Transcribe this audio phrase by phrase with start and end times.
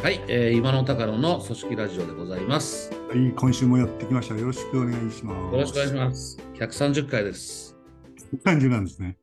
[0.00, 2.92] はい、えー、今の高野の組織ラジオでございます。
[2.94, 4.36] よはい、今週もやってきました。
[4.36, 5.56] よろしくお願いします。
[5.56, 6.38] ろしくお願いします。
[6.54, 7.76] 130回です。
[8.44, 9.18] 130なんですね。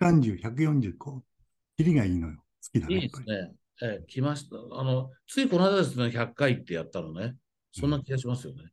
[0.00, 1.24] 130、140、こう、
[1.76, 2.36] キリがいいのよ。
[2.36, 2.94] 好きだね。
[2.94, 3.52] いいですね。
[3.82, 4.56] えー来ました。
[4.78, 7.34] あの、ついこの間ですね、100回ってやったのね。
[7.72, 8.70] そんな気がしますよね。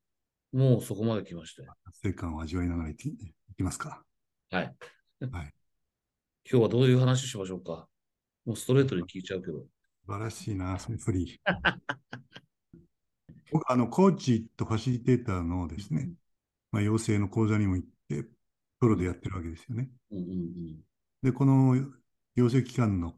[0.53, 1.63] もうそこまで来まして。
[1.85, 3.17] 達成感を味わいながらいきい
[3.57, 4.03] きますか。
[4.51, 4.63] はい。
[4.63, 5.53] はい。
[6.49, 7.87] 今日はどういう話しましょうか。
[8.45, 9.59] もうストレートに聞いちゃうけど。
[10.05, 11.77] 素晴らしいな、そのフリー。
[13.51, 16.11] 僕、あの、コーチとファシリテーターのですね、
[16.71, 18.25] まあ、養成の講座にも行って、
[18.79, 19.89] プロでやってるわけですよね。
[20.11, 20.81] うんうん
[21.21, 21.75] で、この
[22.35, 23.13] 養成機関の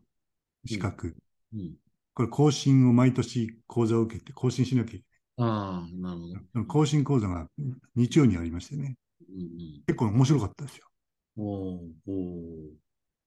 [0.65, 1.15] 資格、
[1.53, 1.59] うん。
[1.59, 1.75] うん、
[2.13, 5.05] これ更新を毎年講座を受けて、更新しなきゃいけ
[5.37, 6.19] ああ、なる
[6.53, 6.65] ほど。
[6.65, 7.47] 更新講座が
[7.95, 8.97] 日曜にありましてね、
[9.29, 10.87] うんうん、結構面白かったですよ。
[11.37, 12.83] おーおー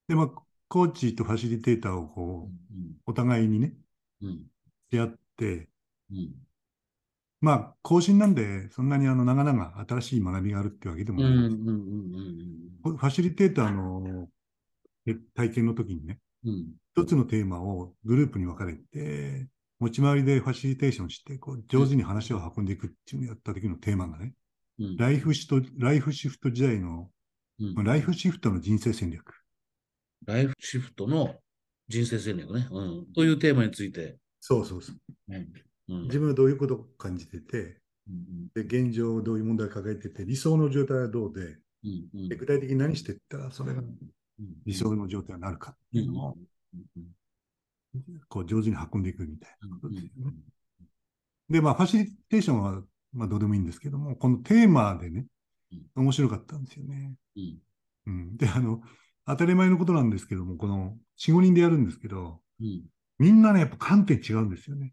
[0.09, 3.75] で、まあ、コーチとファシリテーターをこう、うんお互いにね、
[4.23, 4.47] うん。
[4.91, 5.69] 出会って、
[6.11, 6.35] うん。
[7.41, 11.35] まあ、更新なんで、そんなにあの長々新しい学びがあるってわけでもうんない。
[11.35, 11.69] うんうん
[12.85, 14.29] うんファシリテーターの
[15.07, 16.75] え体験の時にね、うん。
[16.97, 24.35] 一つのテーマをグループに分かれて、持ち回りでファシリテーションして、こう上手に話を運んでいくっていうのをやった時のテーマがね、
[24.79, 24.97] うん。
[24.97, 27.11] ライフシフト、ライフシフト時代の、
[27.85, 29.35] ライフシフトの人生戦略。
[30.25, 31.35] ライフシフトの
[31.89, 32.69] 人生戦略ね。
[32.71, 33.07] うん。
[33.15, 34.17] というテーマについて。
[34.41, 34.97] そうそうそう。
[35.29, 35.47] うんうん
[36.07, 43.97] 自分はどういうことを感じてて、うんで現状どういう問題を抱えてて、理想の状態はどうで、うんうんで具体的に何していったらそれがうん
[44.65, 46.35] 理想の状態になるかっていうのを、
[46.75, 47.05] うん
[48.29, 50.33] こう上手に運んでいくみたいなことうんですよね。
[51.49, 55.27] で、まあ、ファシリテーションは、まあ、どうでもいいんですけども、このテーマでね、
[55.95, 57.15] 面白かったんですよね。
[57.37, 57.59] うん
[58.07, 58.37] うん。
[58.37, 58.83] で、あの、
[59.27, 62.83] 当たり前のことなんですけども、この4、5人でやるんですけど、うん
[63.19, 64.93] みんなね、やっぱ観点違うんですよね。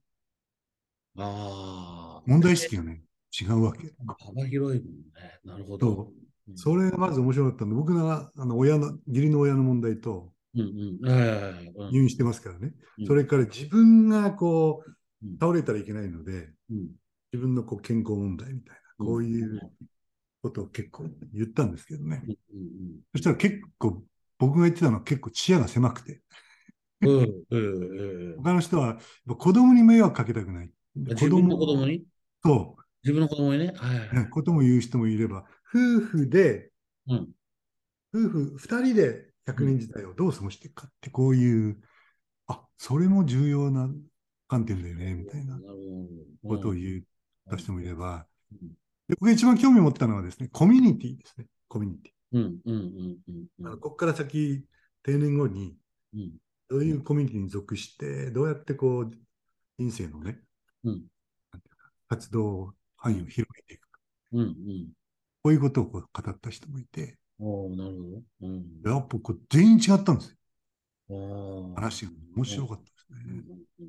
[1.18, 2.24] ああ。
[2.26, 3.04] 問題意識がね、
[3.38, 3.94] 違うわけ。
[4.08, 5.40] 幅広いもんね。
[5.44, 6.10] なるほど。
[6.56, 11.92] それがまず面白かったんで、僕が、あの、親の、義理の親の問題とうんうん。
[11.92, 12.74] 入院してますからね。
[13.00, 14.92] うんそれから自分がこう
[15.26, 16.90] うん、倒れたらいけないので、うん
[17.32, 19.60] 自分のこう健康問題みたいな、こういう
[20.44, 22.22] ことを結構言ったんですけどね。
[22.28, 22.36] うん
[23.14, 24.04] そしたら結構、
[24.48, 26.22] 僕が言ってたのは結構視野が狭くて、
[27.02, 28.36] うんうんうん。
[28.36, 30.72] うん他の人は子供に迷惑かけたくない。
[30.96, 31.86] 自分の子供。
[31.86, 32.04] に？
[32.44, 33.74] そ自分の子供にね？
[33.76, 34.30] はい。
[34.30, 36.72] ことも言う人もいれば、夫婦で、
[37.08, 37.30] うん。
[38.14, 41.82] 夫婦二人で100年時代をどう過ごしていくかって、こういう、
[42.48, 43.90] あ、それも重要な
[44.48, 45.60] 観点だよね、みたいな。
[46.48, 47.04] ことを言っ
[47.50, 48.70] た人もいれば、うん。
[48.70, 53.68] で僕が一番興味を持ったのはですね、コミュニティですね、コミュニテうんうんうんうんィ。
[53.68, 54.66] あのここから先、
[55.04, 55.78] 定年後に、
[56.14, 56.38] うん
[56.70, 59.12] どういうコミュニティに属して、どうやってこう、
[59.78, 60.42] 人生のね、
[60.84, 61.06] うん
[62.10, 64.00] 活動範囲を広げていくか。
[64.34, 64.94] うんうん。
[65.44, 68.24] こういうことをこう語った人もいて、おーなるほど。
[68.42, 70.38] うんやっぱこう全員違ったんです
[71.10, 71.74] よ。
[71.76, 73.44] 話が面白かったですうんね。
[73.80, 73.88] うん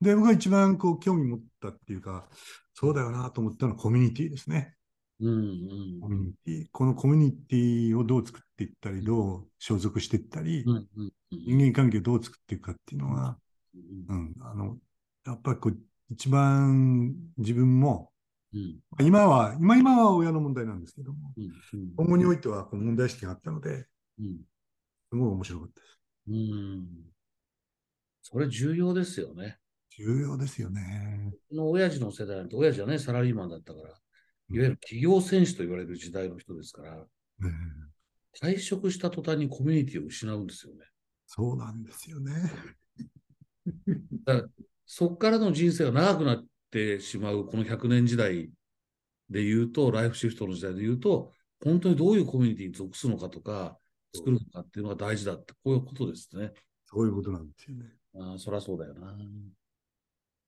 [0.00, 2.28] で、僕が一番こう興味持ったっていうか、
[2.74, 4.74] そうだよなと思ったのはコミュニティですね。
[5.22, 6.66] うんうんコミュニティ。
[6.72, 13.38] このコミュニティをどう作っていったり、どう所属していったり、うんうんうん人間関係をどう作っていくかっていうのは、
[13.74, 14.76] うん、あの、
[15.24, 15.78] やっぱりこう、
[16.10, 18.12] 一番自分も、
[18.52, 21.32] うん今は、今今は親の問題なんですけども、
[21.96, 23.86] 今後においてはこの問題意識があったので、
[24.18, 24.40] うん
[25.10, 25.98] すごい面白かったです。
[26.28, 26.86] うん
[28.22, 29.58] それ重要ですよね。
[29.96, 31.32] 重要ですよね。
[31.50, 33.94] この親父の世代なんて、親父はね、サラリーマンだったから、
[34.52, 37.06] いわうんゆる企業戦士と言われる時代の人ですから、ね
[38.40, 40.80] 退職した途端にコミュニティを失うんですよね。
[41.26, 42.32] そうなんですよね。
[44.24, 44.48] だから
[44.86, 48.50] そこからの人生が長くなってしまう、この100年時代
[49.28, 51.32] で言うと、ライフシフトの時代で言うと、
[51.62, 53.78] 本当にどういうコミュニティに属すのかとか、
[54.14, 56.52] 作るのかっていうのが大事だって、こういうことですね。
[56.86, 57.94] そういうことなんですよね。
[58.14, 59.16] ああ、そりゃそうだよな。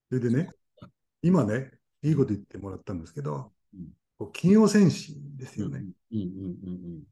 [0.08, 0.48] それでね、
[1.22, 1.70] 今ね、
[2.02, 3.50] いいこと言ってもらったんですけどうん、
[4.18, 5.84] こう企業戦士ですよね。
[6.12, 7.02] うんうんうん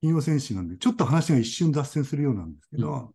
[0.00, 3.12] 企業戦士なんで、ちょっと話が一瞬脱線するようなんですけうんど、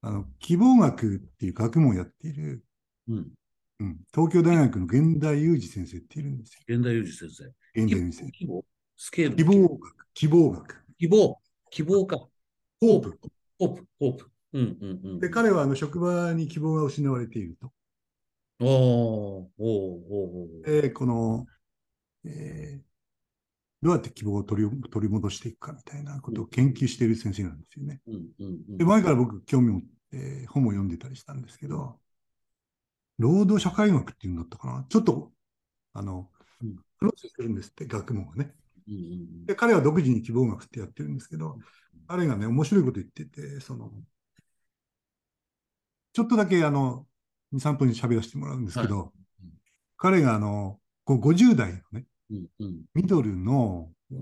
[0.00, 2.62] あの、希望学っていう学問をやっている、
[3.08, 3.32] うんうん。
[3.80, 6.60] うん、東京大学の源田裕二先生っているんですよ。
[6.68, 7.52] 現代裕二先生。
[7.74, 8.64] 源田裕二先希望
[8.96, 9.44] スケール生。
[9.44, 11.38] 希望学、希望学、希望。
[11.70, 12.16] 希望か。
[12.80, 13.18] ホープ。
[13.58, 13.86] ホープ。
[13.98, 14.30] ホープ。
[14.52, 15.18] うんうんうん。
[15.20, 17.72] で、彼はあの職場に希望が失われていると。
[18.60, 19.66] おーおーおー
[20.60, 21.46] おーで、この、
[22.24, 22.88] えー
[23.80, 28.00] どうやって希望を取り取り戻していくかみたいなことを研究している先生なんですよね。
[28.76, 29.82] で、前から僕興味を持っ
[30.12, 32.00] えー本を読んでたりしたんですけど、
[33.18, 34.86] 労働社会学っていうんだったかな。
[34.88, 35.32] ちょっと、
[35.92, 36.30] あの
[36.62, 38.54] うん、プロセスするんですって、学問がね。
[39.46, 41.58] で、彼は独自に希望学ってやってるんですけど、
[42.06, 43.92] 彼がね、面白いこと言ってて、その、
[46.12, 47.06] ちょっとだけあの、
[47.52, 49.10] 2、3分に喋らせてもらうんですけど、うん
[50.00, 50.78] 彼があの、
[51.08, 52.82] こう50代のね、うんうん。
[52.92, 54.18] ミドルの、うん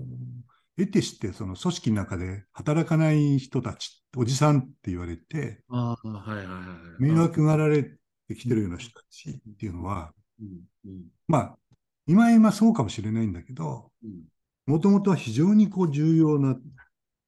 [0.79, 6.61] 得てしてその組織の中で働かない人たち、おじさんって言われて、ああ、はいはいはいは
[6.99, 7.01] い。
[7.01, 7.81] 迷惑がられ
[8.27, 10.47] てきてるような人たちっていうのは、うん
[10.85, 11.57] うんまあ、
[12.05, 14.25] 今今そうかもしれないんだけど、うん。
[14.67, 16.49] もともとは非常にこう重要な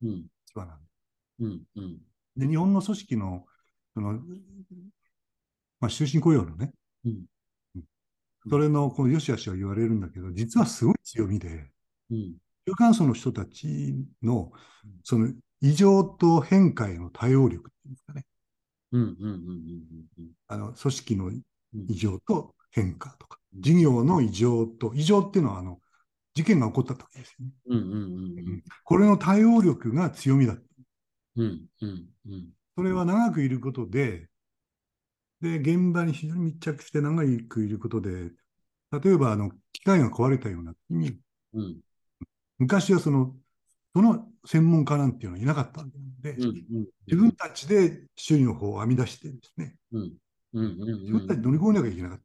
[0.04, 0.12] うん。
[0.12, 0.80] 立場なん
[1.40, 1.98] うんうん。
[2.38, 3.46] で、日本の組織の、
[3.96, 4.14] その、
[5.80, 6.72] まあ、終身雇用のね、
[7.04, 7.26] うん
[8.50, 11.70] それのこの良し悪しは言われるんだけど、実はすごい強みで、
[12.12, 12.36] うん。
[12.68, 14.52] 中間層の人たちの、
[15.04, 18.26] その異常と変化への対応力っていうんですかね。
[18.92, 19.36] うんうんうんうん
[20.20, 21.42] うんあの、組織のうん。
[21.88, 25.80] 異常と変化とか、事業の異常と、異常っていうのは、あの、
[26.34, 27.52] 事件が起こった時ですよね。
[27.68, 30.58] うんうんうんこれの対応力が強みだ。
[31.36, 32.50] うんうんうん。
[32.76, 34.28] それは長くいることで、
[35.42, 38.32] で、現場に非常に密着して長くいることで、
[38.92, 41.20] 例えば、あの、機械が壊れたような時に、
[41.54, 41.80] うん
[42.60, 43.34] 昔はその、
[43.96, 50.14] その専門家なんていうのはいなかったんで、うんうん自分たちで修理の方を編み出してですね、うん
[50.54, 52.20] うんうん自分たちで乗り越えなきゃいけなかっ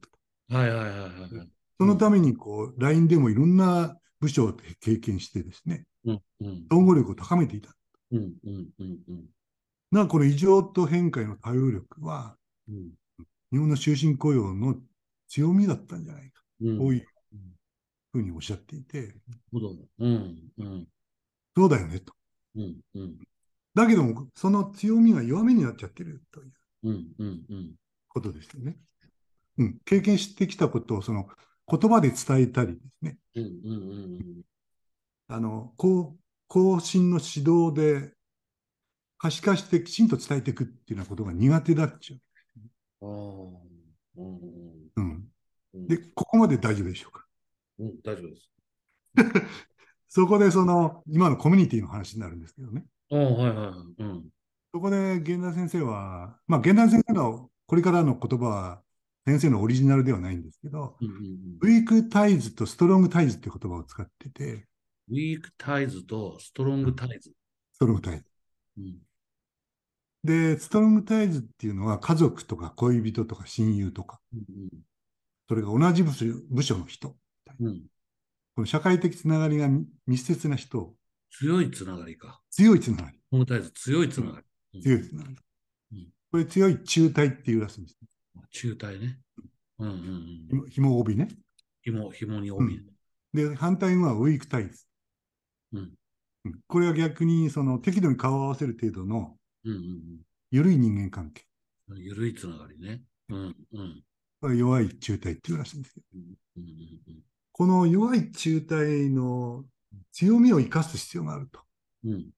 [0.49, 0.57] た。
[0.57, 1.49] はいはいはいはいはい。
[1.79, 7.73] そのために、こう、LINE でもいろんな部署を経験してですね、うんうん統合力を高めていた。
[8.11, 9.25] うんうんうんうん
[9.91, 12.35] だからこの異常と変化への対応力は、
[12.67, 12.89] うん
[13.55, 14.75] 日本の終身雇用の
[15.29, 16.43] 強みだったんじゃないか。
[16.59, 16.77] うん。
[16.77, 17.05] こういう
[18.11, 19.15] ふうにおっしゃっていて、
[19.97, 20.87] うんうん。
[21.55, 22.13] そうだよねと。
[22.57, 23.17] うんうん。
[23.73, 26.51] だけども、その強みが弱みになっちゃってるという。
[28.09, 28.77] ことですよね。
[29.57, 31.27] うん、経験してきたことをその
[31.69, 33.75] 言葉で伝えたりですね、うんうんう
[34.17, 34.41] ん
[35.27, 38.13] あの、こう、後進の指導で
[39.17, 42.19] 可視化してきちんと伝えていくっていうようなことが苦手だっちゅう。
[44.15, 44.95] うん。
[44.95, 47.25] うんで、ここまで大丈夫でしょうか？
[47.79, 48.49] うん大丈夫です。
[50.07, 52.85] そこでその、今のコミュニティの話になるんですけどね。
[53.09, 54.29] はいはいはいうん
[54.73, 58.81] そこで源田先生は、まあ、源田先生のこれからの言葉は
[59.25, 61.23] 先生のオリジナルではないんですけど、うんうんうん
[61.61, 64.67] ウィークタイズとストロングタイズっていう言葉を使ってて、
[65.07, 67.31] ウィークタイズとストロングタイズ。
[67.71, 68.25] ストロングタイズ。
[68.79, 68.97] うん
[70.25, 74.69] で、ストロングタイズっていうのは家族とか恋人とか親友とか、うん
[75.47, 77.15] それが同じ部署部署の人、
[77.59, 77.81] うんうん
[78.55, 79.69] この社会的つながりが
[80.07, 80.95] 密接な人、
[81.29, 82.41] 強いつながりか。
[82.49, 84.41] 強いつながり、このタイズ強いつなが
[84.73, 84.81] り。
[84.81, 85.35] 強いつながり
[85.91, 86.07] うん。
[86.31, 87.97] これ強い中体っていうらしいんです。
[88.51, 89.19] 中体ね。
[89.79, 90.69] うんうんうん。
[90.69, 91.27] 紐紐帯ね。
[91.81, 92.79] 紐、紐に帯。
[93.33, 94.85] で、反対語はウィークタイズ。
[95.73, 95.95] うんうん
[96.67, 99.35] これは逆にその適度に顔を合わせる程度の
[99.65, 100.21] うんうん
[100.51, 101.43] 緩い人間関係。
[101.89, 101.99] うん。
[101.99, 103.01] ゆるいつながりね。
[103.29, 104.03] うんうん
[104.57, 106.03] 弱い中体っていうらしいんですよ。
[106.13, 106.21] うん
[106.57, 106.63] うん
[107.07, 109.63] うんこの弱い中体の
[110.11, 111.61] 強みを生かす必要があると。
[112.03, 112.31] うんうん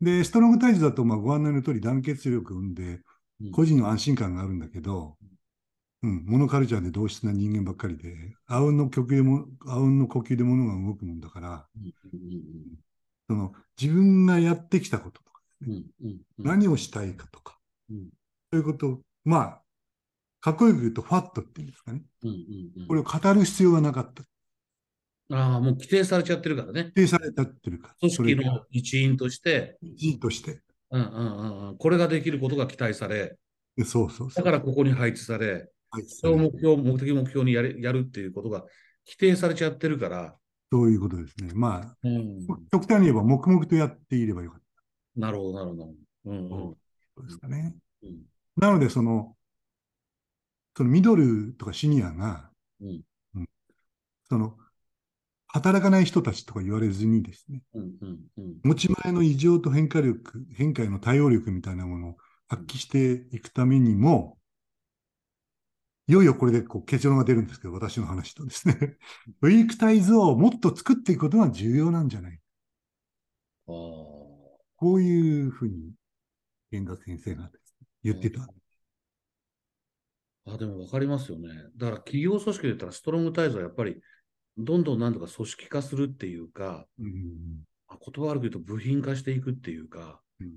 [0.00, 3.00] で、ストロングタイズだとまあご案内の通り団結力を生んで、
[3.40, 5.16] うん個人の安心感があるんだけど、
[6.02, 12.78] うん、モノカルチャーで同質な人間ばっかりで、あうんの呼吸でも、あうんの呼吸で物が動くもんだから、うんうん
[13.28, 15.20] その自分がやってきたこと
[16.38, 17.58] 何をしたいかとか、
[17.90, 18.08] うん。
[18.52, 19.62] そういうことを、まあ、
[20.40, 22.02] かっこよく言うとファットっていうんですかね。
[22.22, 22.36] うんうん
[22.82, 22.86] うん。
[22.86, 24.22] これを語る必要がなかった。
[25.30, 26.92] ああ、もう規定されちゃってるからね。
[26.94, 30.62] 否定されたっていうか、組織の一員として、一員として。
[30.90, 33.36] うんうんうんうん、これができることが期待され、
[33.76, 34.30] でそうそう。
[34.32, 38.60] だからここに配置され、はいそれを目標、目的、目標にやるやるっていうことが
[39.06, 40.36] 規定されちゃってるから、
[40.70, 41.52] そういうことですね。
[41.54, 44.60] まあ、うん、極端に言えば黙々とやっていればよかっ
[45.18, 45.94] なるほど、なるほど。
[46.26, 46.74] うんうん。
[47.16, 47.74] たですかね。
[48.02, 48.22] うん。
[48.56, 49.36] なので、その、
[50.76, 53.02] そのミドルとかシニアが、うん。
[54.28, 54.56] その、
[55.48, 58.56] 働かない人たちとか言われずにですね、うんうんうん。
[58.62, 62.16] 持ち前の異常と変化力、変化への対応力みたいなものを
[62.48, 64.38] 発揮していくためにも、
[66.06, 68.96] いよいよこれでこう結論が出るんですけど、私の話とですね、
[69.42, 72.40] ウィークタイズをもっと作っていくことが重要なんじゃない
[73.66, 74.17] あー
[74.78, 75.92] こういうふうに、
[76.70, 77.50] 源田先生が
[78.04, 78.48] 言ってた。
[80.46, 81.48] あ、でも分かりますよね。
[81.76, 84.00] だから企業組織で言ったらストロングタイズはやっぱり
[84.56, 90.50] どんどんなんとか組織化するっていうか、うんあ言葉悪く言うと部品化していくっていうか、うん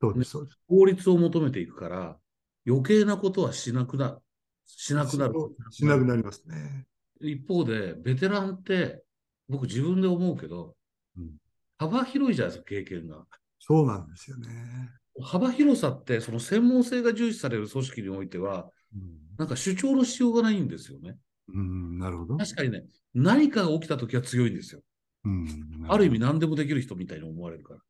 [0.00, 0.58] そうです、そうです。
[0.68, 2.18] 効率を求めていくから、
[2.66, 4.20] 余計なことはしなくな、
[4.66, 5.34] しなくなる。
[5.70, 6.86] しなくなりますね。
[7.20, 9.02] 一方で、ベテランって、
[9.48, 10.76] 僕自分で思うけど、
[11.16, 11.30] うん
[11.78, 13.24] 幅広いじゃないですか、経験が。
[13.58, 14.48] そうなんですよね。
[15.22, 19.02] 幅広さって、その専門性が重視される組織においては、うん、
[19.38, 21.16] なんか主張のしようがないんですよね。
[21.48, 22.36] うん、なるほど。
[22.36, 24.80] 確かにね、何かが起きたときは強いんですよ。
[25.24, 27.80] うん、ある意味何でもできる人みたいに思われるから。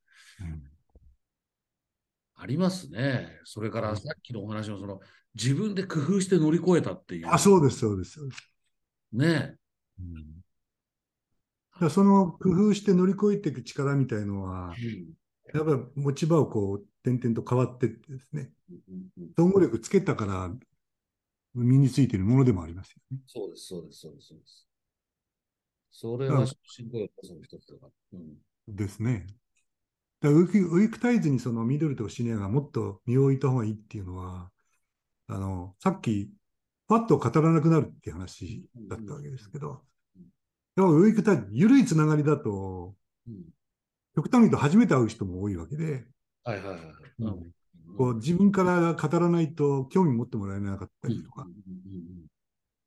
[0.46, 0.62] うん
[2.40, 3.40] ありますね。
[3.42, 5.00] それからうんさっきのお話のその、
[5.34, 7.28] 自分で工夫して乗り越えたっていう。
[7.28, 8.12] あ、そうです、そうです。
[8.12, 8.52] そうです
[9.12, 9.56] ね
[9.98, 10.38] うん
[11.90, 14.74] その工夫して乗り越えていく力みたいのは、
[15.54, 20.50] やっぱり持ち場をこう、点々と変わってってですね、うん総合力つけたから
[21.54, 23.18] 身についているものでもありますよね。
[23.26, 24.68] そうです、そうです、そうです、そうです。
[25.90, 28.18] それは進行要素の一つだから。
[28.18, 28.36] うん
[28.68, 29.26] ですね。
[30.20, 34.50] だウィークウィークタイズにそのミドルとシニアがもっと身を置いた方がいいっていうのは、
[35.28, 36.30] あの、さっき、
[36.86, 39.82] パッと語らなくなるっていう話だったわけですけど、
[40.78, 42.94] でもウィークタイズ、緩いつながりだと、
[43.26, 43.34] うん。
[44.14, 46.04] 極端に言うと初めて会う人も多いわけで、
[46.44, 46.80] はいはいはい
[47.96, 51.48] こう自分から語らないと興味持ってもらえなかったりとか、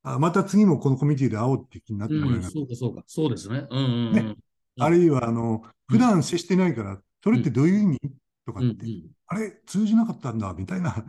[0.04, 3.04] あまた次もこのコミュニティで会おうって気になってうんうんうんもらえなかったそうかそうか。
[3.08, 3.68] そうですね。
[3.70, 4.14] うんうんうん。
[4.14, 4.36] ね。
[4.80, 8.00] あるいは、あの、普段接してないから、それってどういう意味？
[8.46, 8.86] とかうんって、
[9.28, 9.52] あれ？
[9.66, 11.06] 通じなかったんだ、みたいな、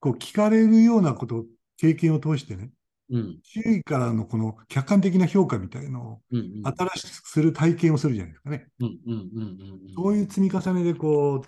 [0.00, 1.44] こう聞かれるようなこと、
[1.76, 2.70] 経験を通してね、
[3.10, 3.20] うん。
[3.20, 6.22] うん周囲からのこの客観的な評価みたいのを
[6.62, 8.68] 新しくする体験をするじゃないですかね。
[9.94, 11.42] そういう積み重ねでこう、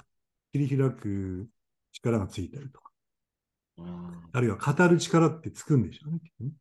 [0.52, 1.48] 切り開く
[1.92, 2.80] 力がついたりと。
[2.80, 2.90] か、
[4.32, 6.12] あるいは語る力ってつくんでしょう
[6.44, 6.52] ね。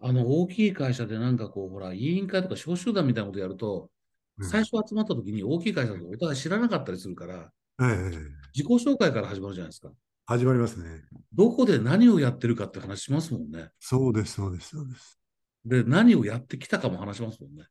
[0.00, 3.90] あの、大きい会社でなんかこう、ほら、委員会とか小集団みたいなことやると、
[4.38, 4.48] うん。
[4.50, 8.48] 最初集まった時に大きい会社だとお互い知らなかったりするから、ええ。
[8.54, 9.92] 自己紹介から始まるじゃないですか。
[10.30, 10.84] 始まりますね。
[11.32, 13.70] どこで何をやってるかって話しますもんね。
[13.80, 15.18] そうです、そうです、そうです。
[15.64, 17.64] で、何をやってきたかも話しますもんね。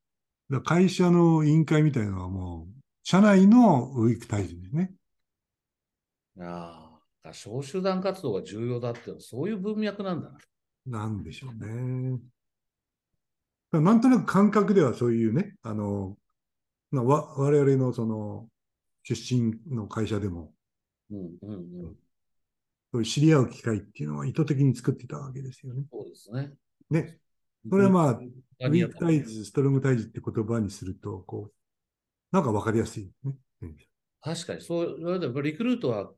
[0.49, 2.73] だ会社の委員会みたいなのはもう、
[3.03, 4.91] 社内のウィークタイズですね。
[6.39, 10.37] ああ、小集団活動が重要だっていうのはそういう文脈なんだな。
[10.87, 12.19] なんでしょうね。
[13.71, 16.17] なんとなく感覚ではそういうね、あの、
[16.89, 18.47] まあ、わ我々のその
[19.03, 20.55] 出身の会社でも、
[21.11, 22.06] うんうんうん。
[22.91, 25.83] そういう知り合う機会っていうのは意図的に作ってたわけですよね。
[25.91, 26.53] そうですね。
[26.89, 27.19] ね。
[27.69, 28.21] それはまあ、ウ
[28.61, 31.53] あィークタイズ、ストロングタイズって言葉にすると、こう、
[32.31, 33.35] なんかわかりやすいね。
[33.61, 33.75] うん
[34.21, 36.11] 確かに、そう言われたら、リクルートは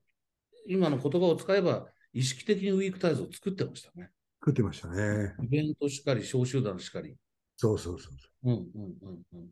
[0.66, 4.10] 今の言葉を使えば、意識的にウィークタイズを作ってましたね。
[4.40, 5.36] 作ってましたね。
[5.44, 7.16] イベントしかり、小集団しかり。
[7.58, 8.14] そうそうそう。
[8.50, 9.50] うんうんうんうんうん。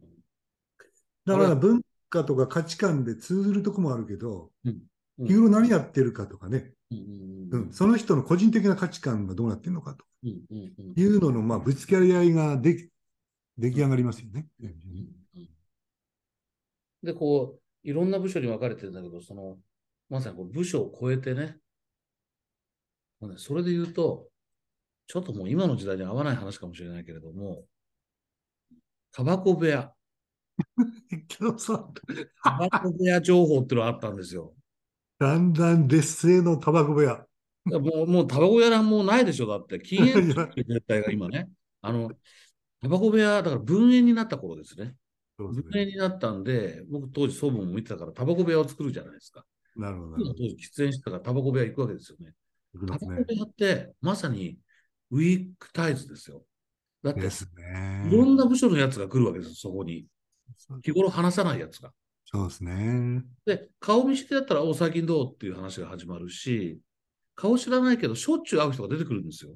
[1.25, 4.77] だから文化とか価値観で通ずるとこもあるけど、うん
[5.19, 10.06] 日頃何やってるかとかね、うんその人の個人的な価値観がどうなってるのかと。
[10.24, 12.89] いうのの、まあ、ぶつかり合いができ
[13.58, 14.48] 出来上がりますよね。
[17.03, 19.58] で、こう、いろんな部署に分かれてるんだけど、その、
[20.10, 21.58] まさにこう部署を超えてね、
[23.38, 24.27] それで言うと、
[25.08, 27.65] ちょっともう今の時代に合わない話かもしれないけれども、
[29.12, 29.94] タバコ部屋、
[32.44, 34.53] タバコ部屋情報っていうのがあったんですよ。
[35.19, 37.25] だんだん劣勢のタバコ部屋。
[37.65, 39.79] もう、もうタバコ屋なんもうないでしょ、だって。
[39.79, 41.50] 禁煙絶対が今ね。
[41.81, 42.12] あの、
[42.81, 44.95] タバコ部屋、だから分煙になった頃ですね。
[45.38, 49.43] 分そうですね煙になったんで、僕当時総務も見てたからタバコ部屋を作るじゃないですか。
[49.75, 50.33] なるほど。
[50.33, 52.27] 当時喫煙してたからタバコ部屋行くわけですよね。
[52.27, 52.33] ね
[52.88, 54.57] タバコ部屋ってまさに
[55.12, 56.43] ウィークタイズですよ。
[57.03, 60.05] だって、ですねいろんな部署のやつが来るわけですよ、そこに。
[60.83, 61.91] 日頃話さないやつが。
[62.29, 63.24] そうですね。
[63.46, 66.79] で、顔見知りだったら、お、最近どうっていう話が始まるし、
[67.36, 69.55] 顔知らないけど、しょっちゅう会う人が出てくるんですよ。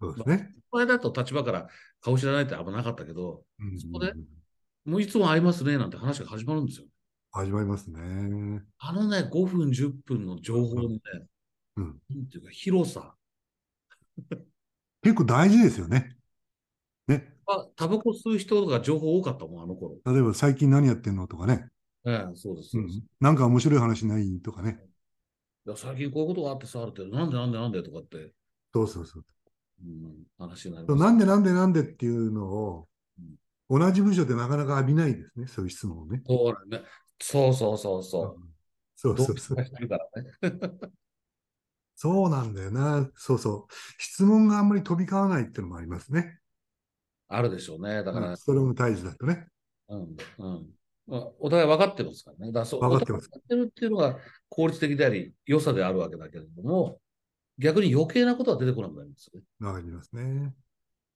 [0.00, 0.54] そうですね。
[0.70, 1.68] 前だと立場から
[2.00, 4.12] 顔知らないってあんまなかったけど、うんそこで
[4.84, 6.86] もういつも会いますねなんて話が始まるんですよ。
[7.32, 8.62] 始まりますね。
[8.78, 11.00] あのね、5分、10分の情報のね、
[11.76, 13.14] うんなんていうか、広さ。
[15.02, 16.16] 結構大事ですよね。
[17.06, 17.34] ね。
[17.46, 19.96] あ、タバコ吸う人が情報多かったもん、あの頃。
[20.04, 21.68] 例えば最近何やってんのとかね。
[22.08, 22.76] ええ、そうです。
[23.20, 24.80] なんか面白い話ないとかね。
[25.66, 28.32] いや最近こういうことがあってさ、って、なんでなんでなんでとかって、
[28.72, 29.24] そうそうそう。
[29.84, 31.00] うん、話になります。
[31.00, 32.88] なんでなんでなんでっていうのを、
[33.68, 35.46] 同じ部署でなかなか浴びないですね。
[35.46, 36.22] そういう質問をね。
[36.26, 36.84] そうだね。
[37.20, 38.48] そうそうそうそう。
[38.96, 39.58] そうそうそう。
[42.00, 43.10] そうなんだよな。
[43.16, 43.74] そうそう。
[43.98, 46.38] 質問があんまり飛び交わないっていうのもありますね。
[47.26, 48.02] あるでしょうね。
[48.02, 49.48] だから、ストロングタイズだとね。
[49.88, 50.77] うん、うん。
[51.08, 52.52] まあ、お互い分かってますからね。
[52.52, 54.18] だそう分かってます分かってるっていうのが
[54.50, 57.00] 効率的であり、良さであるわけだけれども、
[57.58, 59.46] 逆に余計なことは出てこなくなりますよね。
[59.66, 60.54] わかりますね。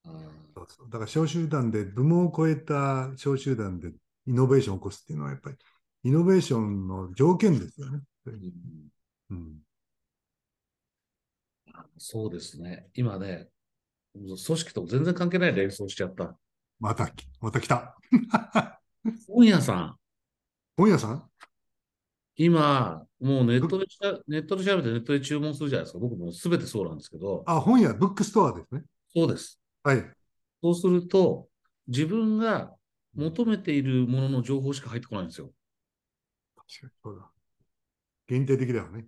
[0.04, 0.08] あ
[0.56, 3.92] そうそうだから小集団で、部門を超えた小集団で
[4.26, 5.56] イノベーションを起こすっていうのは、やっぱり
[6.04, 8.00] イノベーションの条件ですよね。
[8.26, 8.88] ーうん
[9.30, 9.56] うん、
[11.98, 12.88] そうですね。
[12.94, 13.48] 今ね、
[14.14, 16.36] 組織と全然関係ない連想しちゃった。
[16.80, 17.96] また、また来た。
[19.28, 19.96] 本屋さん、
[20.76, 21.24] 本屋さん？
[22.36, 25.98] 今、もうネットでしゃネットで調べてネットで注文するじゃないですか。
[25.98, 28.82] 僕も全てそうなんですけど、あ、本屋、ブックストアですね。
[29.12, 29.60] そうです。
[29.82, 30.04] はい。
[30.62, 31.48] そうすると、
[31.88, 32.72] 自分が
[33.14, 35.50] 求めているものの情報しか入ってこないんですよ。
[36.56, 37.28] 確かにそうだ。
[38.28, 39.04] 限定的だよね。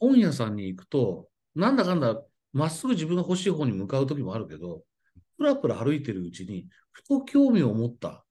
[0.00, 2.20] 本屋さんに行くと、なんだかんだ、
[2.52, 4.82] まっすぐ自分が欲しい方に向かう時もあるけど、
[5.36, 8.23] ぷらぷら歩いてるうちに、ふと興味を持った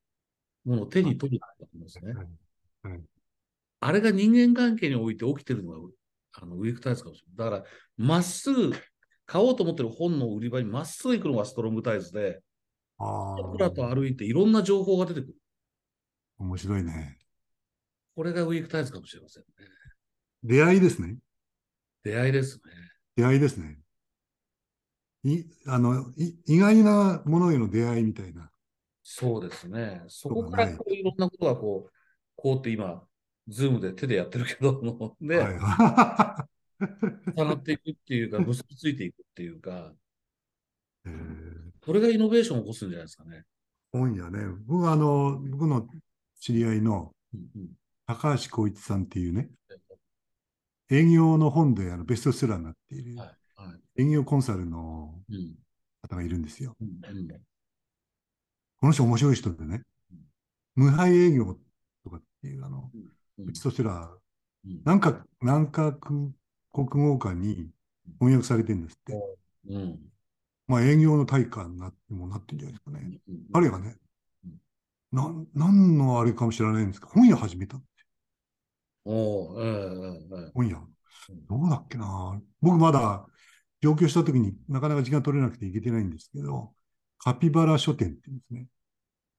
[0.66, 2.14] ものを手に取るってことですね。
[2.84, 3.00] はい
[3.86, 5.90] あれが人間関係において起きてるのが、
[6.36, 7.52] あのウィークタイズかもしれない。
[7.52, 8.74] だから、まっすぐ
[9.26, 12.42] 買おうと思ってる本の売り場にまっすぐ行くのがストロングタイズで、
[12.98, 15.36] あぷらとあ、歩いていろんな情報が出てくる。
[16.38, 17.18] 面白いね。
[18.16, 19.48] これがウィークタイズかもしれませんね。
[20.44, 21.18] 出会いですね。
[22.04, 22.62] 出会いですね。
[23.18, 23.80] 出会いですね。
[25.26, 28.50] いあのい意外なものへの出会いみたいな。
[29.04, 30.04] そうですね。
[30.08, 31.94] そこからこういろんなことがこう、
[32.36, 33.06] こうって今、
[33.48, 36.48] ズームで手でやってるけども、で、はいは
[37.36, 39.94] つながっていくっていうか、結びついていくっていうか、
[41.06, 41.10] い。
[41.10, 41.54] えー
[41.86, 43.44] これがイノベーションを起こすんじゃないですかね。
[43.92, 44.40] 本屋ね。
[44.66, 45.86] 僕あの、僕の
[46.40, 47.12] 知り合いの
[48.08, 49.50] 高橋光一さんっていうね、
[50.90, 53.28] 営業の本であのベストセラーになっているはい。
[53.56, 54.02] はい。
[54.04, 55.56] 営業コンサルのうん。
[56.02, 56.76] 方がいるんですよ。
[56.80, 57.28] うんうん
[58.84, 59.82] この人面白い人でね、
[60.76, 61.56] 無敗営業
[62.04, 62.92] とかっていうあの、
[63.40, 63.46] うん。
[63.46, 64.82] ベストセラー、うん。
[64.84, 66.34] 何か、国
[66.74, 67.70] 語化に
[68.20, 69.14] 翻訳されてるんですって。
[69.70, 70.00] うん。
[70.68, 73.20] まあ営業の対価になってもなってるんじゃないですかね。
[73.26, 73.38] うん。
[73.54, 73.96] 彼がね
[74.44, 74.52] うん、
[75.14, 77.80] なん、何のあれかもしれないんですけど、本屋始めた。
[79.06, 80.82] おーええええええ本屋。
[81.48, 83.26] どうだっけな僕まだ
[83.82, 86.74] 上京した時になかなか時間取れなくて行けてないんですけど、
[87.24, 88.68] カピバラ書店って言うんですね。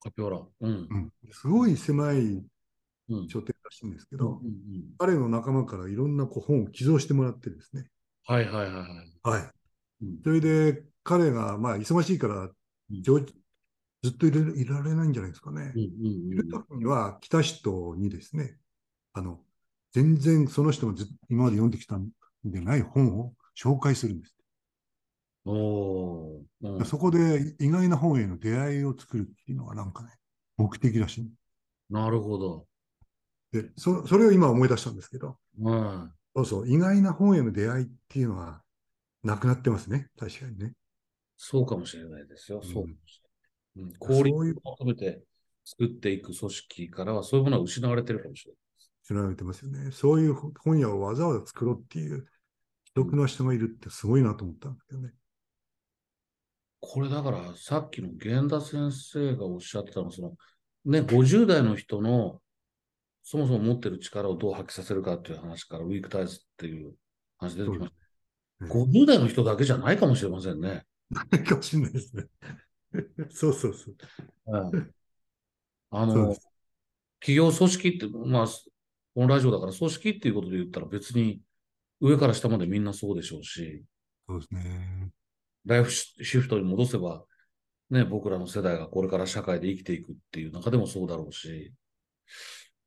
[0.01, 0.41] カピオラ。
[0.61, 0.97] うんう。
[0.97, 1.13] ん。
[1.33, 2.43] すごい狭い
[3.11, 3.29] うん。
[3.29, 4.55] 書店らしいんですけど、うんうんうん
[4.97, 7.87] 彼の仲間からいろんなこう本を寄贈してもらってですね。
[8.27, 8.87] はいはいはいはい。
[9.23, 9.51] はい。
[10.03, 12.49] うんそれで彼がまあ忙しいからう
[12.95, 13.21] ん上
[14.03, 15.73] ずっといれいられないんじゃないですかね。
[15.75, 18.57] うんうんいる時には来た人にですね、
[19.13, 19.41] あの、
[19.93, 22.09] 全然その人がず今まで読んできたん
[22.45, 24.35] でない本を紹介するんです。
[25.47, 25.55] うん。
[25.55, 30.11] おーうんそこで意外な本への出会いを作るっていうのがなんかね、
[30.57, 31.31] 目的らしい。
[31.91, 32.67] なるほど。
[33.53, 36.13] で、そそれを今思い出したんですけど、うん。
[36.35, 38.63] そうそう、意外な本への出会いっていうのは
[39.23, 40.09] なくなってますね。
[40.19, 40.73] 確かにね。
[41.37, 42.61] そうかもしれないですよ。
[42.63, 43.21] うんそうかもし
[43.77, 43.93] れない。
[43.93, 45.23] うん、効率そういうを求めて
[45.65, 48.59] 作っていく組織からはそういうものは失われてるかもしれない。
[49.07, 49.91] 知られてますよね。
[49.93, 52.27] そういう本屋をわざわざ作ろうっていう、
[52.87, 55.13] 既得な人がいるってすごいなと思ったんですけどね。
[56.87, 60.33] これだからさっきの源田先生がおっしゃってたのは、その
[60.85, 62.41] ね、50代の人の
[63.23, 66.95] そもそも持ってる力をどう発揮させるかっていう話からウィークタイズっていう
[67.39, 67.97] 話出てきました。
[67.97, 68.05] うん
[68.61, 70.85] 50代の人だけじゃないかもしれませんね。
[71.11, 72.27] ないかもしれないですね。
[73.29, 73.97] そうそうそう。
[74.47, 74.95] うん
[75.91, 76.35] あの
[77.21, 81.41] 企業組織って、まあ、このラジオだから組織っていうことで言ったら別に
[82.01, 83.85] 上から下までみんなそうでしょうし、
[84.29, 85.11] そうですね。
[85.67, 87.25] ライフシフトに戻せば、
[87.91, 91.73] ね、僕らの世代がこれから社会で生きていくっていう中でもそうだろうし、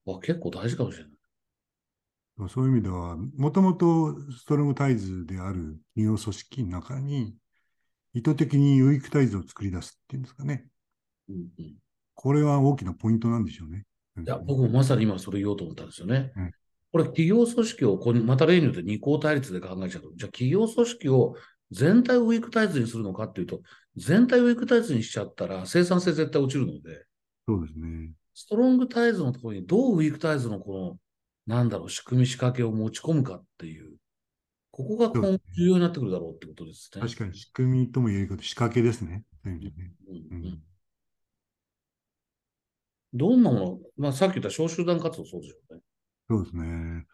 [0.07, 2.49] あ結構大事かもしれない。
[2.49, 7.35] そういう意味では、もともとストロングタイズである企業組織の中に、
[8.13, 10.67] 意図的にウィークタイズを作り出すっていうんですかね。
[11.29, 11.75] うんうん、い
[12.13, 13.85] これは大きなポイントなんでしょうね。
[14.23, 16.31] や、僕もまさに今それ言おうと思ったんですよね。
[16.35, 16.51] うん
[16.89, 21.35] これ企業組織をこう、また例によって二項対立で考えちゃうと、じゃあ企業組織を
[21.71, 23.61] 全体をウィークタイズにするのかっていうと、
[23.95, 27.05] 全体をウィークタイズにしちゃったら生産性絶対落ちるので、
[27.47, 28.11] そうですね。
[28.33, 30.99] ストロングタイズのところにどうウィークタイズのこ
[31.47, 33.95] の、なんだろう、仕組み仕掛けを持ち込むかっていう、
[34.71, 37.01] ここが今後重要になってくるだろうってことですね。
[37.01, 39.23] 確かに仕組みとも言えるけど、仕掛けですね。
[39.43, 39.91] そういう意味でね。
[40.09, 40.61] うんううんん
[43.13, 45.81] どんなもの、まあさっき言った小集団活動そうでしょうね。
[46.29, 47.05] そうですね。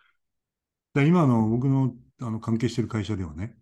[0.94, 3.56] で今の僕のあの関係している会社ではね、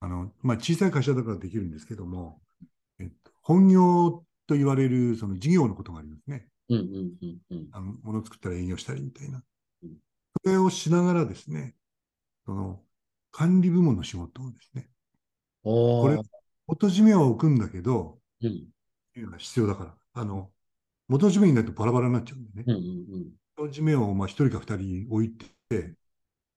[0.00, 2.40] あのまあ、小さい会社だからできるんですけども、
[3.00, 6.48] えっと、本業と言われるその事業のことがありますね。
[6.68, 7.68] うんうんうんうん。
[7.72, 9.42] あの、物作ったら営業したりみたいな
[9.82, 9.96] うん。
[10.44, 11.74] それをしながらですね、
[12.46, 12.80] その、
[13.30, 14.88] 管理部門の仕事をですね、
[15.64, 16.18] おこれ、
[16.66, 18.68] 元締めは置くんだけど、うん
[19.16, 20.50] いうのが必要だから、あの、
[21.08, 22.72] 元締めになるとバラバラになっちゃうんでねう。
[22.72, 22.78] んう
[23.18, 25.32] ん元締めをまあ一人か二人置い
[25.68, 25.94] て、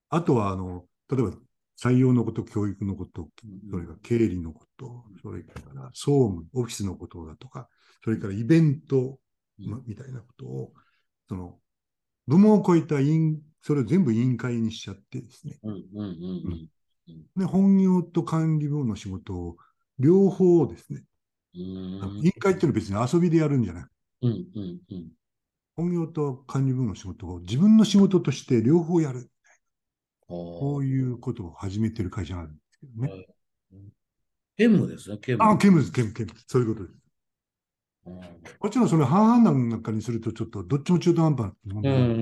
[0.10, 1.32] あとは、あの、例えば
[1.80, 3.72] 採用のこと、教育のこと、うん。
[3.72, 7.70] それから経理のこと、それから総務、オフィスのことだとか、
[8.04, 9.20] それからイベント
[9.58, 10.74] みたいなことを、
[11.28, 11.60] その、
[12.28, 15.60] 部門を超えた委員、それを全部委員会にしちゃってですね。
[17.36, 19.58] で、本業と管理部門の仕事を
[20.00, 21.04] 両方ですね、
[21.54, 23.86] 委員会っていうのは別に遊びでやるんじゃない。
[24.24, 25.12] うんうんうん。
[25.76, 29.30] 本業と管理部門の仕事を自分の仕事として両方やる。
[30.32, 33.26] ここういうことを始めてる会社があるんですけどね。
[34.58, 35.58] 兼務ですね、兼あ、務。
[35.58, 36.44] 兼務です、兼務、兼務。
[36.48, 36.96] そういうことです。
[36.96, 37.02] うん
[38.60, 42.18] もちろんそれ半々なんかにするとちょっとどっちも中途半端なもの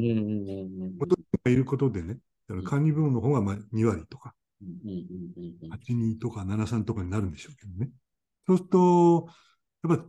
[1.45, 2.17] がいることでね、
[2.49, 5.05] だから管理部門の方がまあ2割とか、うんうん
[5.37, 7.91] うんうん82とか73とかになるんでしょうけどね。
[8.45, 9.29] そうすると、
[9.87, 10.05] やっぱ、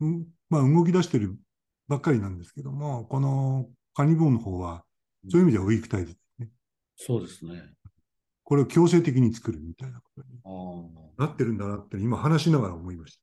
[0.00, 1.38] うんまあ動き出してる
[1.86, 4.84] ばっかりなんですけども、この管理部門の方は、
[5.30, 6.16] そういう意味ではウィークタイズ。
[6.96, 7.62] そうですね。
[8.42, 13.20] これを強制的に作るみたいなことになってるんだなって今話しながら思いまし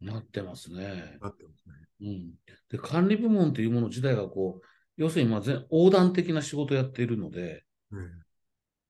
[0.00, 1.18] なってますね。
[1.20, 1.26] た。
[1.26, 1.74] なってますね。
[2.00, 2.34] うん。
[2.70, 7.96] で、管理部門というもの自体がこう、要するにまあ全横断的な仕事をやっているので、え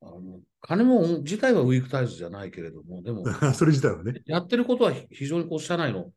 [0.02, 4.22] あの管理部門自体はウィークタイズじゃないけれども、でも、え それ自体はね。
[4.26, 6.12] やってることは非常にこう社内の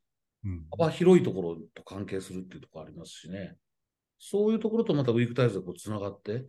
[0.46, 0.66] うん。
[0.72, 3.58] 幅広いところと関係するっていうところありますしね。
[4.20, 6.46] そういうところとまたウィークタイズでこうつながって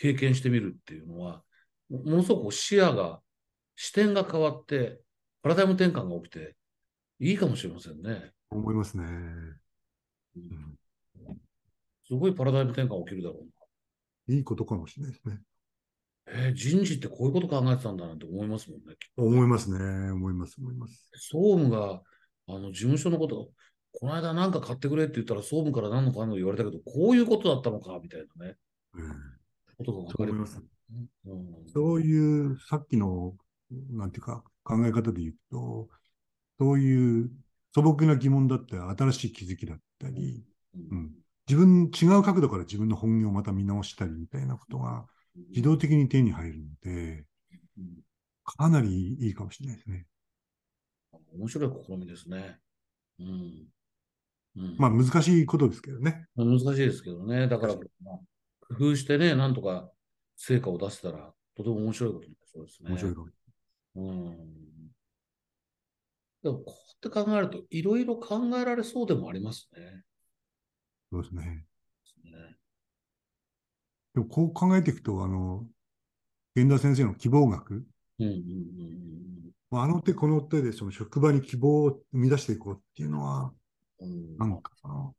[0.00, 1.42] 経験してみるっていうのは、
[1.90, 3.20] もものすごく視野が、
[3.74, 5.00] 視点が変わって、
[5.42, 6.56] パラダイム転換が起きて、
[7.18, 8.30] いいかもしれませんね。
[8.50, 9.04] 思いますね。
[9.04, 9.08] う
[10.36, 10.78] うんん
[12.06, 13.44] すごいパラダイム転換起きるだろう
[14.30, 14.36] な。
[14.36, 15.40] いいことかもしれないですね。
[16.28, 18.94] えー人事ってこういうこと考えてたんだなんて思いますもんね。
[19.16, 20.12] 思いますね。
[20.12, 21.10] 思います、思います。
[21.14, 22.02] 総務が、
[22.46, 23.50] あの、事務所のこと、
[23.92, 28.56] この間なんか買ってくれって言ったら総務から何のかんの言われたけど、こういうことだったのか、みたいなね、
[28.96, 29.37] ええ
[29.78, 30.62] ことが分かりまそう
[31.24, 33.34] 思いますそういう、さっきの、
[33.90, 35.88] なんていうか、考え方で言うと、
[36.58, 37.30] そういう
[37.72, 41.12] 素朴な疑問だったり、新しい気づきだったり、うん
[41.48, 45.06] 自分、違う角度から自分の本業をまた見直したりみたいなことが
[45.48, 47.24] 自動的に手に入るので、
[47.78, 48.02] うん
[48.56, 50.06] かなりいいかもしれないですね。
[51.34, 52.58] 面白い試みですね。
[53.20, 53.66] うん。
[54.56, 56.26] うん、まあ難しいことですけどね。
[56.34, 57.46] 難しいですけどね。
[57.46, 58.18] だから、まあ、
[58.68, 59.90] 工夫してね、なんとか
[60.36, 62.90] 成果を出せたら、とても面白いことになりそうですね。
[62.90, 63.14] 面白い。
[63.96, 64.36] うん。
[66.42, 66.74] でも、こうや
[67.10, 70.04] って考えると、いろいろ考えられそうでもありますね。
[71.10, 71.42] そうですね。
[72.24, 72.56] ね
[74.14, 75.66] でもこう考えていくと、あの、
[76.54, 77.86] 源田先生の希望学、
[78.20, 79.08] うんうんうん
[79.70, 83.52] まああの手この手でその職場に希望を生み出していこうっていうのは、
[84.00, 84.36] うんうん。
[84.38, 85.14] なんかその、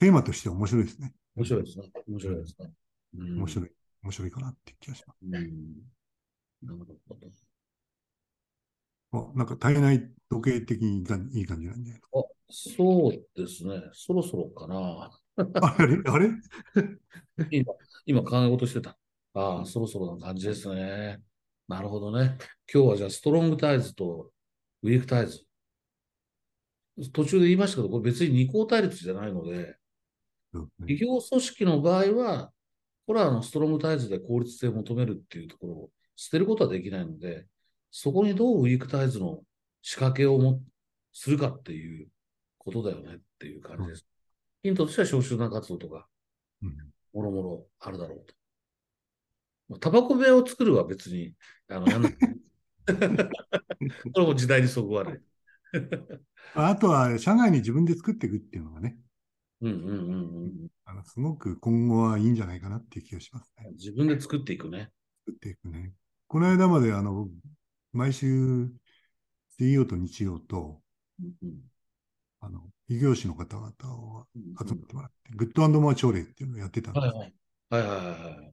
[0.00, 1.14] テーマとして面白いですね。
[1.36, 1.90] 面白いですね。
[2.08, 2.70] 面白いですね。
[3.18, 3.70] うん面白い、
[4.02, 5.18] 面白いかなっていう気がします。
[5.22, 5.30] うん。
[5.30, 5.40] な
[6.72, 6.94] るほど。
[9.12, 13.82] あなんか体内時計的にいい感じなんじゃないあ、そうですね。
[13.92, 15.10] そろそろかな。
[15.36, 15.98] あれ？
[16.06, 16.30] あれ？
[17.50, 17.74] 今、
[18.06, 18.96] 今考え事してた。
[19.34, 21.20] ああ、そろそろな感じですね。
[21.66, 22.36] なるほどね。
[22.72, 24.32] 今日はじゃあ、ストロングタイズと
[24.82, 25.44] ウィークタイズ。
[27.12, 29.76] 途中で言いましたけど、これ別に二項対立じゃないので、
[30.52, 32.52] 企業組織の場合は、
[33.06, 37.46] これはあのストロングタイズで効率性を求めるっていうところを捨てることはできないので、
[37.90, 39.40] そこにどうウィークタイズの
[39.82, 40.60] 仕掛けをも
[41.12, 42.08] するかっていう
[42.58, 44.06] ことだよねっていう感じです。
[44.62, 46.06] ヒントとしては小集団活動とか、
[46.62, 46.76] うん
[47.12, 48.34] もろもろあるだろうと。
[49.68, 51.34] まあタバコ部屋を作るは別に、
[51.68, 52.40] あの、なくていい
[54.14, 55.20] これも時代にそぐわない。
[56.54, 58.96] あとは、社外に自分で作っていくっていうのがね。
[59.62, 63.70] あのすごく今後はいいんじゃないかなっていう気がしますね。
[63.72, 64.90] 自分で作っていくね。
[65.26, 65.92] 作っていくね。
[66.28, 67.28] この間まで、あの、
[67.92, 68.70] 毎週、
[69.58, 70.80] 水曜と日曜と、
[71.20, 71.60] うんうん
[72.40, 77.06] あの、異業種の方々をうん集まってもらって、グッドモア朝礼っていうのをやってたんです。
[77.06, 77.34] はいはい。
[77.70, 78.52] はいはいはいはい。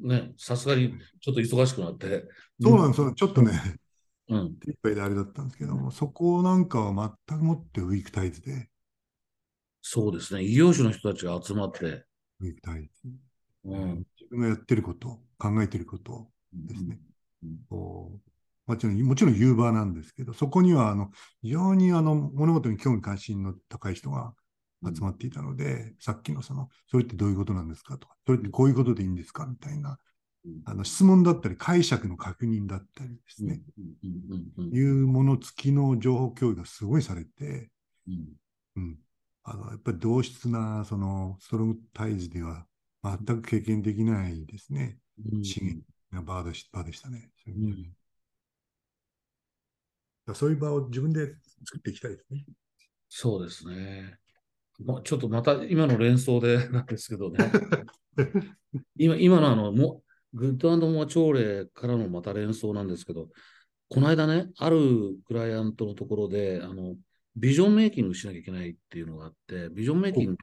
[0.00, 2.24] ね、さすがにちょっと忙しくなって。
[2.60, 3.52] そうなんです、そうちょっとね、
[4.28, 4.56] うん。
[4.58, 8.69] 手いっぱいであれだったんですけども、そこなんかは全くもってウィークタイズで、
[9.82, 10.42] そうですね。
[10.42, 12.04] 異業種の人たちが集まって。
[12.40, 13.08] ウィークタイズ。
[13.64, 14.06] うん。
[14.18, 16.98] 自分がやってること、考えてることですね。
[17.42, 17.58] うん。
[17.70, 21.10] もちろん、もちろんユーバーなんですけど、そこには、あの、
[21.42, 24.34] 非常にあの、物事に興味関心の高い人が
[24.84, 29.98] 集まっていたので、さっきのその、それってどういうことなんですかとか、それってこういうことでいいんですかみたいな、
[30.64, 33.60] あの質問だったり解釈の確認だったりですね、
[34.72, 37.70] いうもの付きの情報共有がすごいされて、
[38.76, 38.98] うん
[39.42, 42.66] あのやっぱり同質なそのストロング対峙では
[43.02, 44.98] 全く経験できないですね、
[45.42, 47.30] 資源な場で場でしたね。
[50.34, 51.26] そういう場を自分で
[51.64, 52.44] 作っていきたいですね。
[53.08, 54.18] そうですね。
[54.84, 57.38] まあ、ちょっとまた今の連想でなんですけどね。
[58.96, 63.28] 今今のあのもグッドモア朝礼からのまた連想なんですけど、
[63.88, 66.94] この間ね、あるクライアントのところで、あの、
[67.36, 70.36] ビジョンメイキングしなきゃいけないっていうのがあって、ビジョンメイキング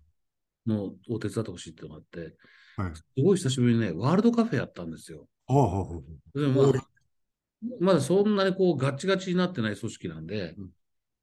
[0.65, 2.35] のを手伝ってほしいっていうのがあって、
[2.77, 5.27] はい、すごい久しぶりにね、ワールドカフェやったんですよ。
[6.33, 6.71] でまあ、
[7.79, 10.69] まだそんなにこうガチガチになってない組織なんで、うん、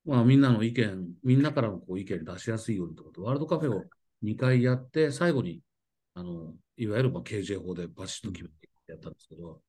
[0.07, 3.85] まあみんなの意見、みんなからのこう意見出しやすいようにとかワールドカフェを
[4.22, 5.61] 2回やって、最後に、
[6.14, 9.61] あの、いわゆるまあ KJ 法でバシッと決めてやったんですけど、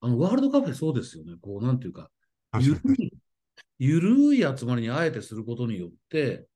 [0.00, 1.34] あの、ワールドカフェそうですよね。
[1.40, 2.10] こう、なんていうか、
[2.60, 2.64] い、
[3.84, 6.46] ゆるい集まりにあえてすることによって、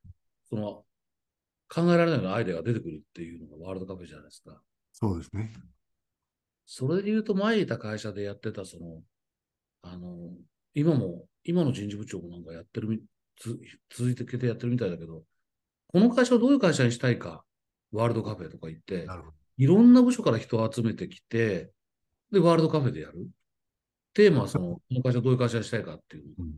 [0.49, 0.85] その、
[1.69, 4.63] 考えられないようなアイデアが出てくるっていうのがワールドカフェじゃないですか。
[4.93, 5.53] そうですね。
[6.67, 9.03] それで言うと、前いた会社でやってた、その、
[9.83, 10.31] あの、
[10.73, 13.03] 今も、今の人事部長もなんかやってる
[13.35, 13.59] つ、
[13.91, 15.25] 続いてけてやってるみたいだけど、
[15.89, 17.45] この会社をどういう会社にしたいか、
[17.91, 19.09] ワールドカフェとか言って、
[19.59, 21.73] いろんな部署から人を集めてきて、
[22.31, 23.29] で、ワールドカフェでやる。
[24.15, 26.35] テーマはその、 この会社どういう会社にしたいかっていう。
[26.39, 26.55] うん、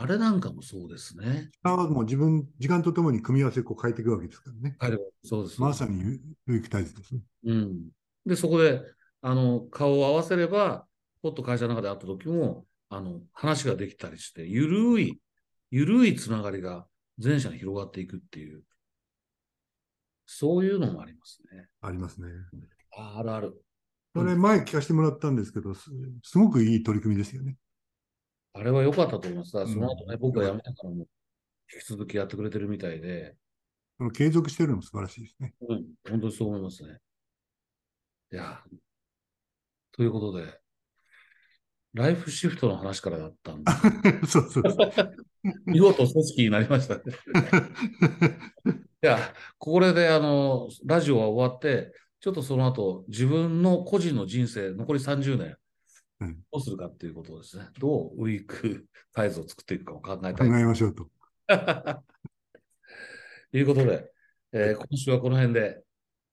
[0.00, 1.50] あれなんかもそうですね。
[1.62, 4.76] あもう自分、時間とともに組み合わせを変えていくわけですからね。
[4.78, 5.60] はい、そうです。
[5.60, 7.20] まさに有益体質ですね。
[7.44, 7.88] うん。
[8.24, 8.80] で、そこで、
[9.20, 10.86] あの、顔を合わせれば、
[11.20, 15.20] ポッと会社の中で会った時も、あの、話ができたりして、ゆるい、
[15.70, 16.86] ゆるいつながりが
[17.18, 18.62] 全社に広がっていくっていう、
[20.24, 21.66] そういうのもありますね。
[21.82, 22.28] ありますね。
[22.96, 23.62] ああるある。
[24.14, 25.90] それ前聞かせてもらったんですけど、す
[26.24, 27.56] すごくいい取り組みですよね。
[28.52, 29.50] あれは良かったと思います。
[29.50, 31.06] その後ね、うん、僕が辞めたからも
[31.72, 33.36] 引き続きやってくれてるみたいで。
[33.98, 35.54] その継続してるのも素晴らしいですね。
[35.60, 36.98] うん、本当にそう思いますね。
[38.32, 38.62] いや、
[39.92, 40.60] ということで、
[41.92, 43.72] ライフシフトの話からだったんで。
[44.26, 44.92] そうそうそう。
[45.66, 47.02] 見事組織になりましたね。
[49.02, 55.56] いや、これであの、ラジオは終わって、ちょっとその後、自分の個人の人生、残り30年、
[56.20, 57.66] どうするかっていうことですね。
[57.78, 60.48] どうウィークサイズを作っていくかを考えたい。
[60.48, 61.08] 考えましょうと。
[63.52, 64.12] いうことで、
[64.52, 65.82] えー、今週はこの辺で、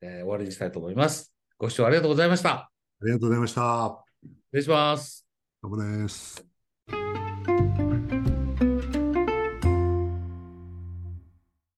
[0.02, 1.34] えー、終わりにしたいと思います。
[1.58, 2.50] ご視聴ありがとうございました。
[2.52, 2.69] あ
[3.02, 4.04] りがとうございました。
[4.21, 5.26] 失礼します。
[5.62, 6.47] どうもです。